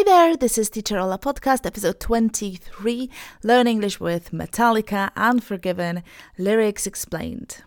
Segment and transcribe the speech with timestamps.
[0.00, 3.10] Hey there, this is Teacher Ola Podcast, episode 23
[3.42, 6.02] Learn English with Metallica, Unforgiven,
[6.38, 7.58] Lyrics Explained.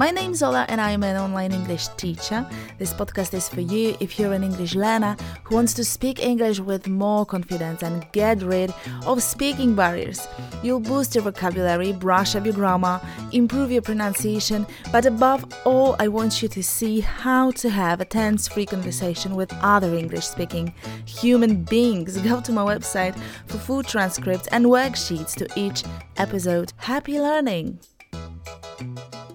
[0.00, 2.48] My name is Ola and I am an online English teacher.
[2.78, 6.58] This podcast is for you if you're an English learner who wants to speak English
[6.58, 8.72] with more confidence and get rid
[9.04, 10.26] of speaking barriers.
[10.62, 12.98] You'll boost your vocabulary, brush up your grammar,
[13.32, 18.06] improve your pronunciation, but above all, I want you to see how to have a
[18.06, 20.72] tense free conversation with other English speaking
[21.04, 22.16] human beings.
[22.30, 25.84] Go to my website for full transcripts and worksheets to each
[26.16, 26.72] episode.
[26.78, 27.80] Happy learning!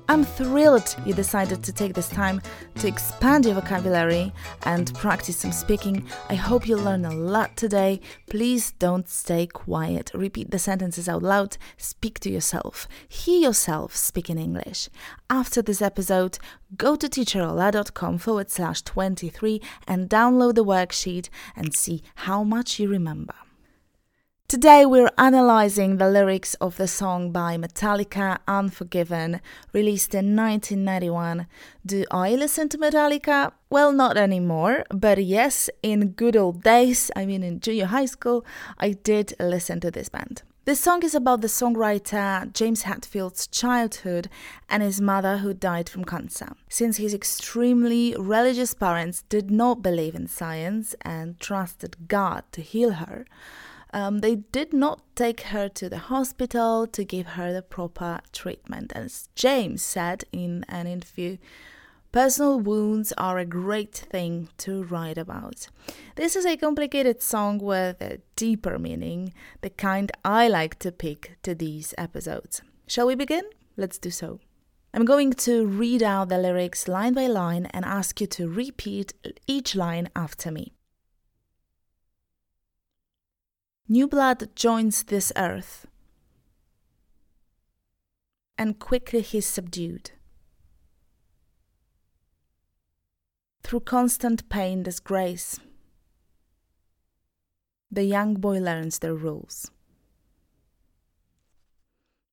[0.08, 2.40] I'm thrilled you decided to take this time
[2.76, 4.32] to expand your vocabulary
[4.63, 6.08] and practice some speaking.
[6.30, 8.02] I hope you learn a lot today.
[8.30, 10.12] Please don't stay quiet.
[10.13, 11.58] Repeat the sentences out loud.
[11.77, 12.88] Speak to yourself.
[13.08, 14.90] Hear yourself speak in English.
[15.27, 16.38] After this episode,
[16.77, 22.88] go to teacherola.com forward slash 23 and download the worksheet and see how much you
[22.88, 23.34] remember.
[24.48, 29.41] Today we're analyzing the lyrics of the song by Metallica Unforgiven,
[29.74, 31.48] released in 1991.
[31.84, 33.54] Do I listen to Metallica?
[33.71, 38.46] Well, not anymore, but yes, in good old days, I mean in junior high school,
[38.77, 40.43] I did listen to this band.
[40.66, 44.29] This song is about the songwriter James Hetfield's childhood
[44.70, 46.49] and his mother who died from cancer.
[46.70, 52.91] Since his extremely religious parents did not believe in science and trusted God to heal
[52.91, 53.26] her,
[53.96, 58.91] um, they did not take her to the hospital to give her the proper treatment.
[58.93, 61.38] As James said in an interview,
[62.12, 65.68] personal wounds are a great thing to write about.
[66.18, 71.38] This is a complicated song with a deeper meaning, the kind I like to pick
[71.44, 72.62] to these episodes.
[72.88, 73.46] Shall we begin?
[73.78, 74.41] Let's do so.
[74.94, 79.13] I'm going to read out the lyrics line by line and ask you to repeat
[79.47, 80.75] each line after me.
[83.88, 85.86] New blood joins this earth,
[88.57, 90.09] and quickly he's subdued.
[93.62, 95.59] Through constant pain, disgrace,
[97.91, 99.69] the young boy learns their rules.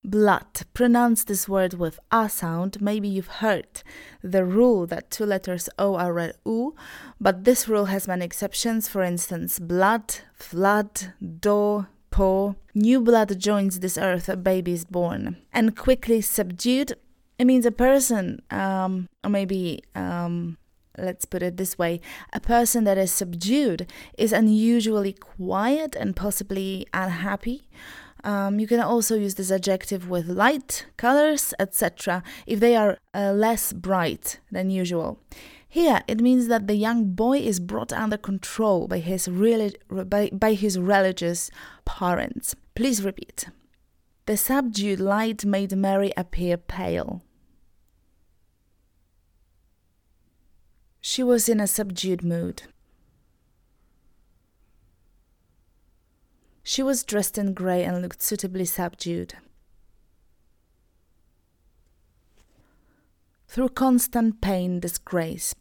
[0.04, 0.62] Blood.
[0.74, 2.80] Pronounce this word with a sound.
[2.80, 3.84] Maybe you've heard
[4.20, 6.74] the rule that two letters O are read U,
[7.20, 8.88] but this rule has many exceptions.
[8.88, 12.56] For instance, blood, flood, do, po.
[12.74, 15.36] New blood joins this earth, a baby is born.
[15.52, 16.94] And quickly subdued,
[17.38, 20.58] it means a person, um, or maybe um,
[20.98, 22.00] let's put it this way
[22.32, 27.62] a person that is subdued is unusually quiet and possibly unhappy
[28.24, 33.32] um, you can also use this adjective with light, colors, etc., if they are uh,
[33.32, 35.20] less bright than usual.
[35.68, 40.30] Here, it means that the young boy is brought under control by his, relig- by,
[40.32, 41.50] by his religious
[41.84, 42.54] parents.
[42.74, 43.46] Please repeat.
[44.26, 47.22] The subdued light made Mary appear pale.
[51.00, 52.62] She was in a subdued mood.
[56.62, 59.34] She was dressed in grey and looked suitably subdued.
[63.48, 65.54] Through constant pain, disgrace.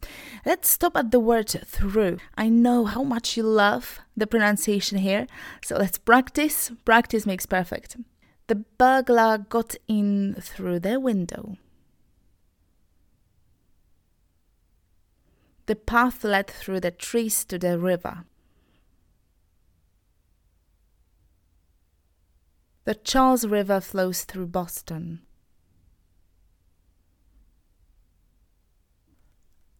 [0.46, 2.18] Let's stop at the word through.
[2.36, 5.26] I know how much you love the pronunciation here,
[5.62, 6.72] so let's practice.
[6.86, 7.98] Practice makes perfect.
[8.46, 11.58] The burglar got in through their window.
[15.66, 18.24] The path led through the trees to the river.
[22.84, 25.20] The Charles River flows through Boston.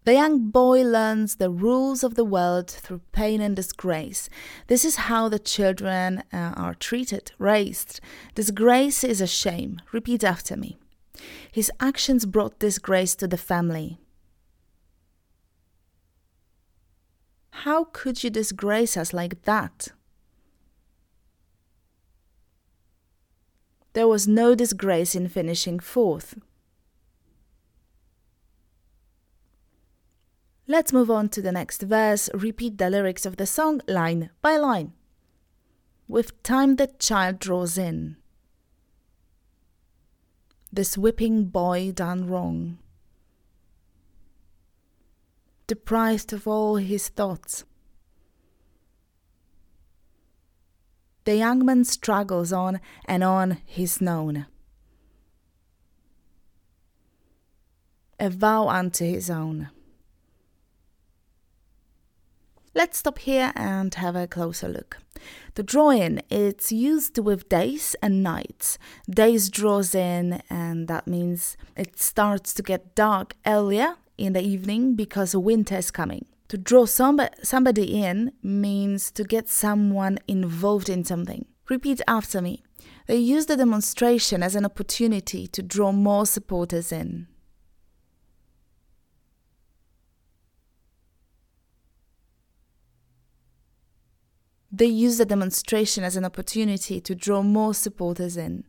[0.04, 4.28] The young boy learns the rules of the world through pain and disgrace.
[4.66, 8.00] This is how the children uh, are treated, raised.
[8.34, 9.80] Disgrace is a shame.
[9.92, 10.78] Repeat after me.
[11.52, 14.00] His actions brought disgrace to the family.
[17.50, 19.88] How could you disgrace us like that?
[23.94, 26.38] There was no disgrace in finishing fourth.
[30.66, 32.30] Let's move on to the next verse.
[32.32, 34.92] Repeat the lyrics of the song line by line.
[36.08, 38.16] With time the child draws in.
[40.72, 42.78] This whipping boy done wrong.
[45.66, 47.64] Deprived of all his thoughts.
[51.24, 54.46] The young man struggles on and on he's known.
[58.18, 59.70] A vow unto his own.
[62.74, 64.98] Let's stop here and have a closer look.
[65.54, 68.78] The drawing it's used with days and nights.
[69.08, 74.94] Days draws in and that means it starts to get dark earlier in the evening
[74.94, 76.24] because winter is coming.
[76.52, 81.46] To draw somebody in means to get someone involved in something.
[81.70, 82.62] Repeat after me.
[83.06, 87.26] They use the demonstration as an opportunity to draw more supporters in.
[94.70, 98.64] They use the demonstration as an opportunity to draw more supporters in.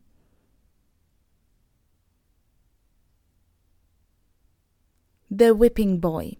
[5.36, 6.36] The whipping boy.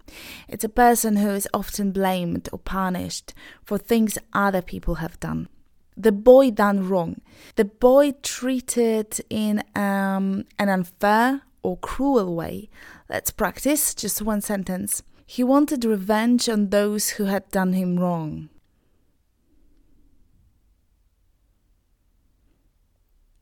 [0.46, 5.48] It's a person who is often blamed or punished for things other people have done.
[5.96, 7.20] The boy done wrong.
[7.56, 12.70] The boy treated in um, an unfair or cruel way.
[13.10, 15.02] Let's practice just one sentence.
[15.26, 18.48] He wanted revenge on those who had done him wrong.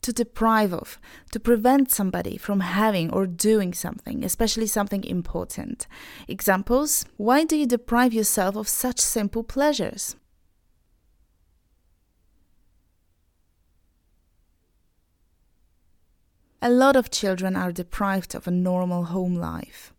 [0.02, 0.98] To deprive of,
[1.30, 5.86] to prevent somebody from having or doing something, especially something important.
[6.28, 10.16] Examples Why do you deprive yourself of such simple pleasures?
[16.64, 19.92] A lot of children are deprived of a normal home life.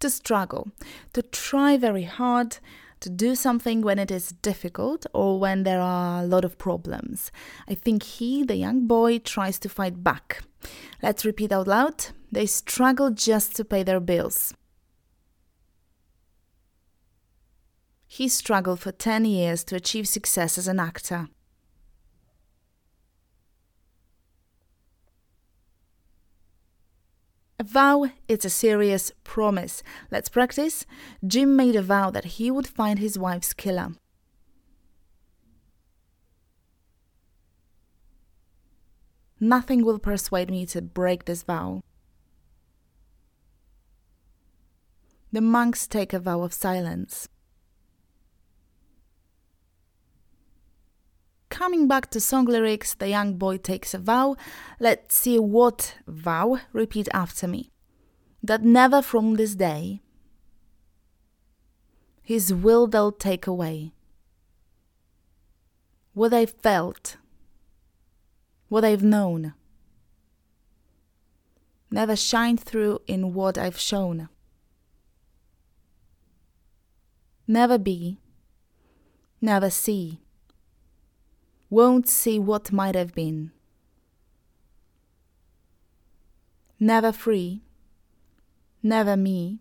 [0.00, 0.68] To struggle,
[1.12, 2.58] to try very hard,
[3.00, 7.30] to do something when it is difficult or when there are a lot of problems.
[7.68, 10.42] I think he, the young boy, tries to fight back.
[11.02, 12.06] Let's repeat out loud.
[12.32, 14.54] They struggle just to pay their bills.
[18.06, 21.28] He struggled for 10 years to achieve success as an actor.
[27.60, 29.82] A vow is a serious promise.
[30.12, 30.86] Let's practice.
[31.26, 33.94] Jim made a vow that he would find his wife's killer.
[39.40, 41.80] Nothing will persuade me to break this vow.
[45.32, 47.28] The monks take a vow of silence.
[51.50, 54.36] Coming back to song lyrics, the young boy takes a vow.
[54.80, 56.60] Let's see what vow.
[56.72, 57.70] Repeat after me.
[58.42, 60.00] That never from this day
[62.28, 63.90] his will they'll take away.
[66.12, 67.16] What I've felt,
[68.68, 69.54] what I've known,
[71.90, 74.28] never shine through in what I've shown.
[77.46, 78.18] Never be,
[79.40, 80.20] never see
[81.70, 83.52] won't see what might have been.
[86.80, 87.62] Never free,
[88.82, 89.60] never me,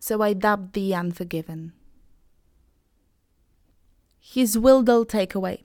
[0.00, 1.72] so I dub thee unforgiven.
[4.32, 5.64] His will they'll take away.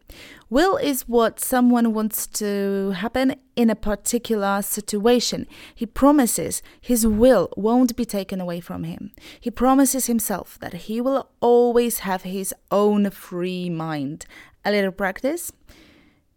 [0.50, 5.46] Will is what someone wants to happen in a particular situation.
[5.76, 9.12] He promises his will won't be taken away from him.
[9.40, 14.26] He promises himself that he will always have his own free mind
[14.66, 15.52] a little practice.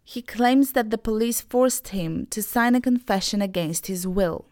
[0.03, 4.45] He claims that the police forced him to sign a confession against his will.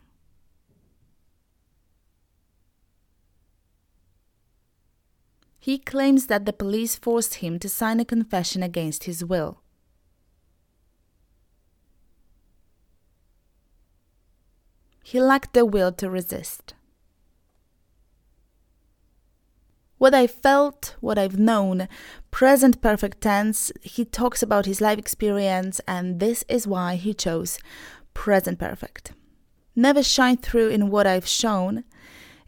[5.59, 9.61] He claims that the police forced him to sign a confession against his will.
[15.03, 16.73] He lacked the will to resist.
[19.97, 21.87] What I felt, what I've known,
[22.29, 27.57] present perfect tense, he talks about his life experience, and this is why he chose
[28.13, 29.13] present perfect.
[29.75, 31.83] Never shine through in what I've shown.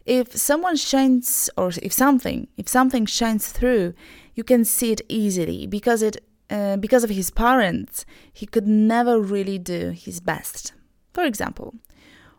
[0.06, 3.94] If someone shines, or if something, if something shines through,
[4.34, 9.20] you can see it easily because it, uh, because of his parents, he could never
[9.20, 10.72] really do his best.
[11.12, 11.74] For example,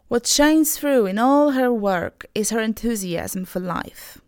[0.07, 4.20] what shines through in all her work is her enthusiasm for life.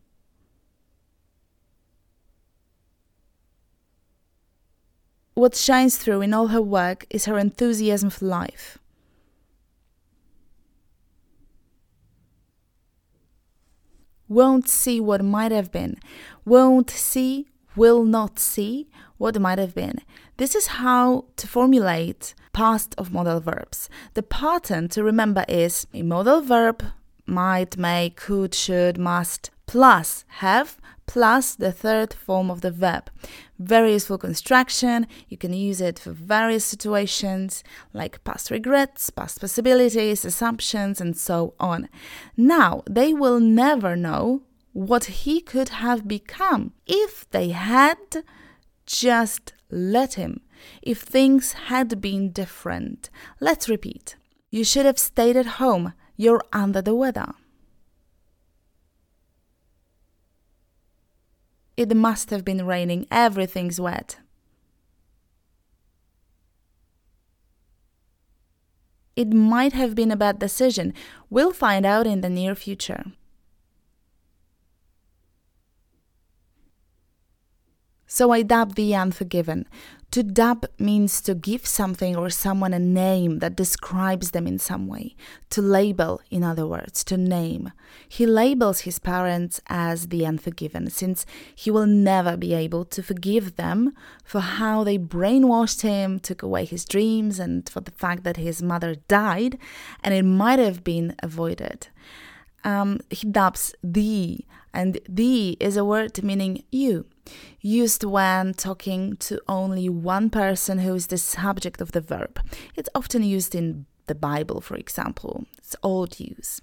[5.34, 8.78] What shines through in all her work is her enthusiasm for life.
[14.28, 15.98] Won't see what might have been.
[16.46, 20.00] Won't see, will not see what might have been.
[20.38, 23.90] This is how to formulate past of modal verbs.
[24.14, 26.84] The pattern to remember is a modal verb
[27.26, 33.10] might, may, could, should, must, plus have, plus the third form of the verb.
[33.60, 35.08] Very useful construction.
[35.30, 41.54] You can use it for various situations like past regrets, past possibilities, assumptions, and so
[41.60, 41.88] on.
[42.36, 44.42] Now, they will never know
[44.74, 48.24] what he could have become if they had
[48.86, 50.42] just let him,
[50.82, 53.10] if things had been different.
[53.40, 54.16] Let's repeat.
[54.50, 55.94] You should have stayed at home.
[56.18, 57.34] You're under the weather.
[61.76, 63.08] It must have been raining.
[63.10, 64.18] Everything's wet.
[69.16, 70.94] It might have been a bad decision.
[71.30, 73.06] We'll find out in the near future.
[78.16, 79.66] So I dub thee unforgiven.
[80.12, 84.86] To dub means to give something or someone a name that describes them in some
[84.86, 85.16] way.
[85.50, 87.72] To label, in other words, to name.
[88.08, 93.56] He labels his parents as the unforgiven, since he will never be able to forgive
[93.56, 98.38] them for how they brainwashed him, took away his dreams, and for the fact that
[98.38, 99.58] his mother died,
[100.04, 101.88] and it might have been avoided.
[102.64, 107.06] Um, he dubs thee, and thee is a word meaning you
[107.60, 112.40] used when talking to only one person who is the subject of the verb.
[112.76, 115.46] It's often used in the Bible, for example.
[115.58, 116.62] It's old use.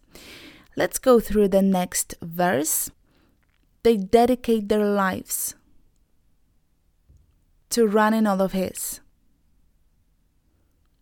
[0.76, 2.90] Let's go through the next verse.
[3.83, 5.54] They dedicate their lives
[7.71, 9.00] to running all of his.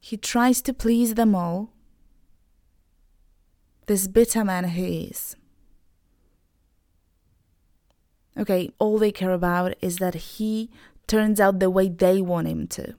[0.00, 1.71] He tries to please them all.
[3.88, 5.35] This bitter man he is.
[8.37, 10.71] Okay, all they care about is that he
[11.07, 12.97] turns out the way they want him to.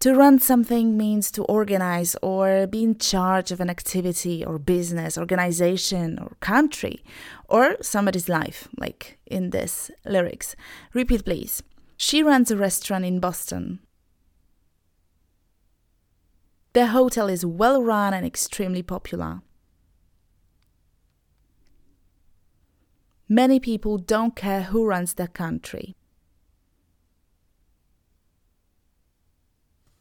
[0.00, 5.16] To run something means to organize or be in charge of an activity or business,
[5.16, 7.04] organization or country
[7.48, 10.56] or somebody's life, like in this lyrics.
[10.94, 11.62] Repeat, please.
[11.96, 13.78] She runs a restaurant in Boston.
[16.72, 19.43] The hotel is well run and extremely popular.
[23.34, 25.96] Many people don't care who runs the country.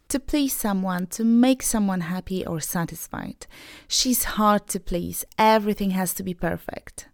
[0.10, 3.48] To please someone, to make someone happy or satisfied.
[3.88, 5.25] She's hard to please.
[5.40, 7.10] Everything has to be perfect.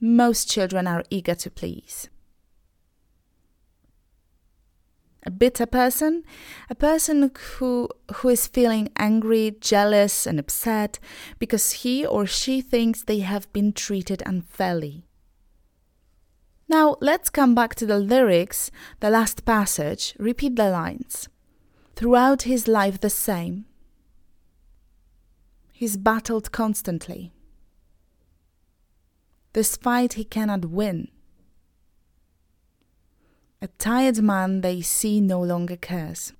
[0.00, 2.08] Most children are eager to please
[5.24, 6.24] a bitter person,
[6.68, 10.98] a person who who is feeling angry, jealous and upset
[11.38, 15.04] because he or she thinks they have been treated unfairly.
[16.68, 21.28] Now, let's come back to the lyrics, the last passage, repeat the lines.
[21.94, 23.66] Throughout his life the same.
[25.70, 27.32] He's battled constantly.
[29.52, 31.11] This fight he cannot win.
[33.62, 36.32] A tired man they see no longer cares.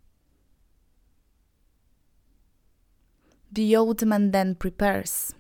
[3.53, 5.33] The old man then prepares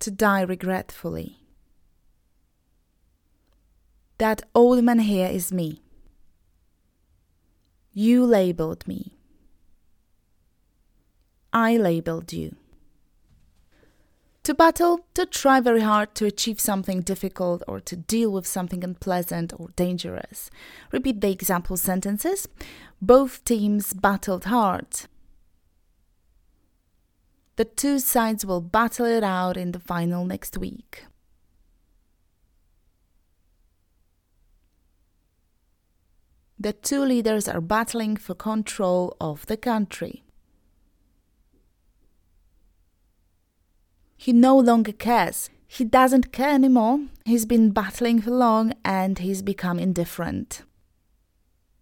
[0.00, 1.38] to die regretfully.
[4.18, 5.82] That old man here is me.
[7.92, 9.12] You labeled me.
[11.52, 12.56] I labeled you.
[14.44, 18.82] To battle, to try very hard to achieve something difficult or to deal with something
[18.82, 20.50] unpleasant or dangerous.
[20.92, 22.48] Repeat the example sentences.
[23.02, 25.06] Both teams battled hard.
[27.56, 31.04] The two sides will battle it out in the final next week.
[36.58, 40.22] The two leaders are battling for control of the country.
[44.22, 45.48] He no longer cares.
[45.66, 47.06] He doesn't care anymore.
[47.24, 50.60] He's been battling for long and he's become indifferent.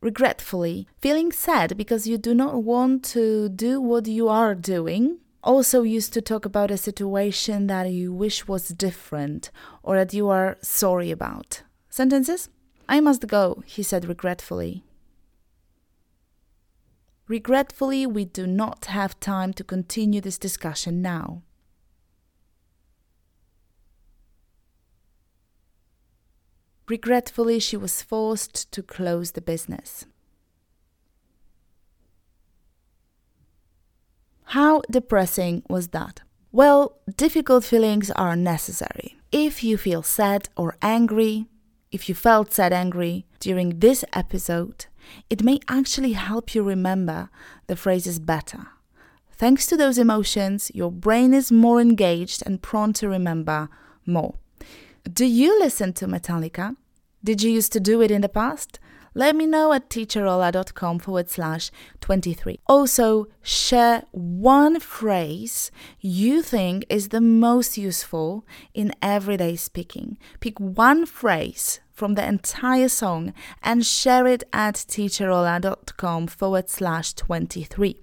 [0.00, 5.18] Regretfully, feeling sad because you do not want to do what you are doing.
[5.42, 9.50] Also, used to talk about a situation that you wish was different
[9.82, 11.64] or that you are sorry about.
[11.90, 12.50] Sentences?
[12.88, 14.84] I must go, he said regretfully.
[17.26, 21.42] Regretfully, we do not have time to continue this discussion now.
[26.88, 30.06] Regretfully, she was forced to close the business.
[34.52, 36.22] How depressing was that?
[36.50, 39.18] Well, difficult feelings are necessary.
[39.30, 41.44] If you feel sad or angry,
[41.92, 44.86] if you felt sad angry during this episode,
[45.28, 47.28] it may actually help you remember
[47.66, 48.68] the phrases better.
[49.30, 53.68] Thanks to those emotions, your brain is more engaged and prone to remember
[54.06, 54.36] more.
[55.10, 56.76] Do you listen to Metallica?
[57.24, 58.78] Did you used to do it in the past?
[59.14, 61.70] Let me know at teacherola.com forward slash
[62.02, 62.60] 23.
[62.66, 70.18] Also, share one phrase you think is the most useful in everyday speaking.
[70.40, 77.98] Pick one phrase from the entire song and share it at teacherola.com forward slash 23.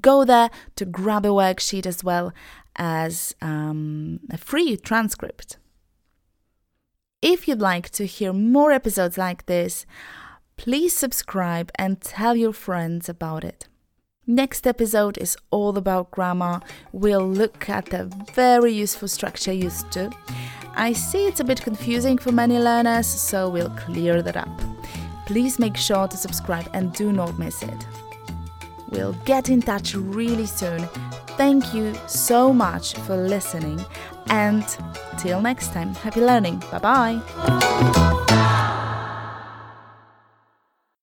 [0.00, 2.32] Go there to grab a worksheet as well
[2.76, 5.58] as um, a free transcript.
[7.22, 9.86] If you'd like to hear more episodes like this,
[10.58, 13.66] please subscribe and tell your friends about it.
[14.26, 16.60] Next episode is all about grammar.
[16.92, 18.04] We'll look at the
[18.34, 20.10] very useful structure used to.
[20.74, 24.60] I see it's a bit confusing for many learners, so we'll clear that up.
[25.24, 27.86] Please make sure to subscribe and do not miss it.
[28.90, 30.88] We'll get in touch really soon.
[31.36, 33.84] Thank you so much for listening,
[34.28, 34.64] and
[35.18, 36.62] till next time, happy learning.
[36.70, 38.22] Bye bye.